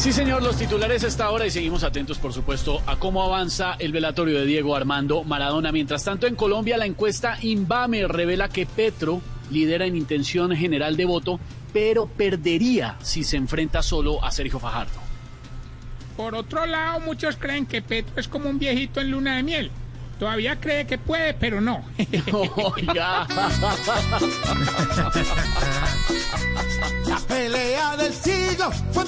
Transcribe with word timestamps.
Sí, 0.00 0.14
señor, 0.14 0.42
los 0.42 0.56
titulares 0.56 1.04
a 1.04 1.08
esta 1.08 1.28
hora 1.30 1.46
y 1.46 1.50
seguimos 1.50 1.84
atentos, 1.84 2.16
por 2.16 2.32
supuesto, 2.32 2.80
a 2.86 2.96
cómo 2.96 3.22
avanza 3.22 3.74
el 3.78 3.92
velatorio 3.92 4.38
de 4.38 4.46
Diego 4.46 4.74
Armando 4.74 5.24
Maradona. 5.24 5.72
Mientras 5.72 6.04
tanto, 6.04 6.26
en 6.26 6.36
Colombia, 6.36 6.78
la 6.78 6.86
encuesta 6.86 7.36
Inbame 7.42 8.08
revela 8.08 8.48
que 8.48 8.64
Petro 8.64 9.20
lidera 9.50 9.84
en 9.84 9.96
intención 9.96 10.56
general 10.56 10.96
de 10.96 11.04
voto, 11.04 11.38
pero 11.74 12.06
perdería 12.06 12.96
si 13.02 13.24
se 13.24 13.36
enfrenta 13.36 13.82
solo 13.82 14.24
a 14.24 14.30
Sergio 14.30 14.58
Fajardo. 14.58 14.98
Por 16.16 16.34
otro 16.34 16.64
lado, 16.64 17.00
muchos 17.00 17.36
creen 17.36 17.66
que 17.66 17.82
Petro 17.82 18.14
es 18.16 18.26
como 18.26 18.48
un 18.48 18.58
viejito 18.58 19.02
en 19.02 19.10
luna 19.10 19.36
de 19.36 19.42
miel. 19.42 19.70
Todavía 20.20 20.60
cree 20.60 20.86
que 20.86 20.98
puede, 20.98 21.32
pero 21.32 21.62
no. 21.62 21.82
Oiga. 22.74 23.26
La 27.06 27.18
pelea 27.26 27.96
del 27.96 28.12
siglo 28.12 28.70
fue 28.92 28.99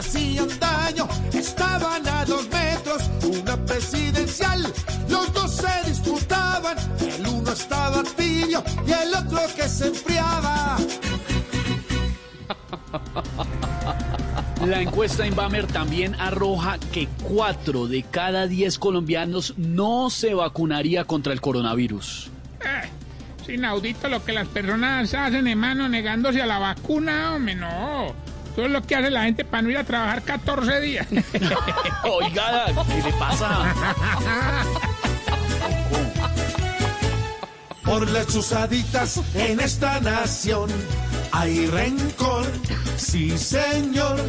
hacían 0.00 0.48
daño, 0.58 1.06
estaban 1.32 2.06
a 2.08 2.24
dos 2.24 2.48
metros, 2.48 3.10
una 3.22 3.56
presidencial, 3.66 4.62
los 5.08 5.32
dos 5.32 5.56
se 5.56 5.90
disputaban, 5.90 6.76
el 7.00 7.26
uno 7.26 7.52
estaba 7.52 8.02
tibio 8.16 8.64
y 8.86 8.92
el 8.92 9.14
otro 9.14 9.40
que 9.54 9.68
se 9.68 9.88
enfriaba. 9.88 10.78
La 14.66 14.80
encuesta 14.80 15.26
Inbamer 15.26 15.66
también 15.66 16.14
arroja 16.18 16.78
que 16.92 17.06
cuatro 17.22 17.86
de 17.86 18.02
cada 18.02 18.46
diez 18.46 18.78
colombianos 18.78 19.54
no 19.58 20.08
se 20.08 20.34
vacunaría 20.34 21.04
contra 21.04 21.34
el 21.34 21.42
coronavirus. 21.42 22.30
Eh, 22.60 22.88
es 23.42 23.48
inaudito 23.50 24.08
lo 24.08 24.24
que 24.24 24.32
las 24.32 24.48
personas 24.48 25.12
hacen, 25.12 25.46
hermano, 25.46 25.88
negándose 25.88 26.40
a 26.40 26.46
la 26.46 26.58
vacuna, 26.58 27.34
hombre, 27.34 27.54
no. 27.54 28.29
Eso 28.60 28.66
es 28.66 28.72
lo 28.74 28.82
que 28.82 28.94
hace 28.94 29.08
la 29.08 29.22
gente 29.22 29.42
para 29.42 29.62
no 29.62 29.70
ir 29.70 29.78
a 29.78 29.84
trabajar 29.84 30.20
14 30.20 30.80
días. 30.82 31.06
Oiga, 32.04 32.66
¿qué 32.66 33.02
le 33.02 33.12
pasa? 33.14 33.74
Por 37.82 38.10
las 38.10 38.26
chuzaditas 38.26 39.22
en 39.34 39.60
esta 39.60 39.98
nación 40.00 40.68
hay 41.32 41.68
rencor, 41.68 42.44
sí 42.98 43.38
señor, 43.38 44.20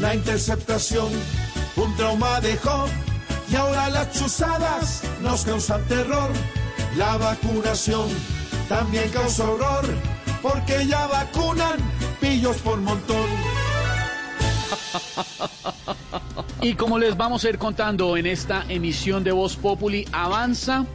la 0.00 0.14
interceptación 0.14 1.08
un 1.74 1.96
trauma 1.96 2.40
dejó 2.40 2.86
y 3.50 3.56
ahora 3.56 3.90
las 3.90 4.12
chuzadas 4.12 5.02
nos 5.22 5.44
causan 5.44 5.82
terror, 5.88 6.30
la 6.96 7.16
vacunación 7.16 8.08
también 8.68 9.08
causa 9.08 9.42
horror 9.42 9.86
porque 10.40 10.86
ya 10.86 11.08
vacunan 11.08 11.78
pillos 12.20 12.58
por 12.58 12.80
montón. 12.80 13.21
Y 16.60 16.74
como 16.74 16.98
les 16.98 17.16
vamos 17.16 17.44
a 17.44 17.48
ir 17.48 17.58
contando 17.58 18.16
en 18.16 18.26
esta 18.26 18.64
emisión 18.68 19.24
de 19.24 19.32
Voz 19.32 19.56
Populi, 19.56 20.06
avanza 20.12 20.86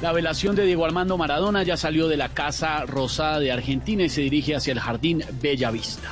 la 0.00 0.12
velación 0.12 0.56
de 0.56 0.64
Diego 0.64 0.86
Armando 0.86 1.18
Maradona, 1.18 1.62
ya 1.62 1.76
salió 1.76 2.08
de 2.08 2.16
la 2.16 2.30
Casa 2.30 2.86
Rosada 2.86 3.38
de 3.38 3.52
Argentina 3.52 4.02
y 4.02 4.08
se 4.08 4.22
dirige 4.22 4.56
hacia 4.56 4.72
el 4.72 4.80
Jardín 4.80 5.22
Bella 5.42 5.70
Vista. 5.70 6.10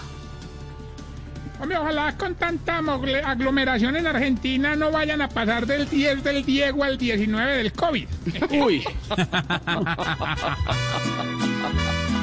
Hombre, 1.61 1.79
ojalá 1.79 2.17
con 2.17 2.36
tanta 2.36 2.81
aglomeración 3.25 3.97
en 3.97 4.06
Argentina 4.06 4.77
no 4.77 4.92
vayan 4.92 5.23
a 5.23 5.29
pasar 5.29 5.67
del 5.67 5.89
10 5.89 6.23
del 6.23 6.45
Diego 6.45 6.84
al 6.84 6.98
19 6.98 7.56
del 7.56 7.73
COVID. 7.73 8.06
Uy, 8.51 8.84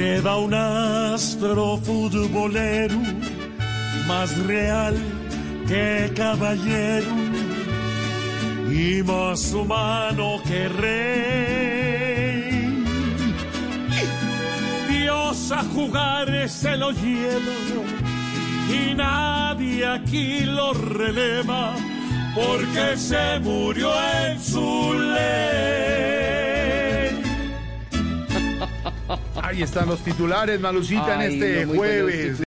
Se 0.00 0.18
un 0.18 0.54
astro 0.54 1.76
futbolero 1.76 2.96
más 4.08 4.34
real 4.46 4.96
que 5.68 6.10
caballero 6.16 7.14
y 8.70 9.02
más 9.02 9.52
humano 9.52 10.40
que 10.48 10.70
rey. 10.70 12.02
Dios 14.88 15.52
a 15.52 15.64
jugar 15.64 16.48
se 16.48 16.78
lo 16.78 16.92
lleva 16.92 17.52
y 18.72 18.94
nadie 18.94 19.86
aquí 19.86 20.44
lo 20.46 20.72
releva 20.72 21.74
porque 22.34 22.96
se 22.96 23.38
murió 23.40 23.92
en 24.24 24.40
su 24.40 24.94
ley. 24.94 26.19
Ahí 29.50 29.62
están 29.64 29.88
los 29.88 30.04
titulares, 30.04 30.60
Malucita, 30.60 31.18
Ay, 31.18 31.26
en 31.26 31.32
este 31.32 31.66
no, 31.66 31.74
jueves. 31.74 32.38